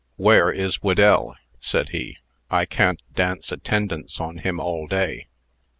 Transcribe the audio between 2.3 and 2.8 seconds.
"I